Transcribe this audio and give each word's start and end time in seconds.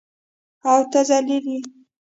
او 0.69 0.79
ته 0.91 0.99
ذلیل 1.09 1.45
یې. 1.53 1.59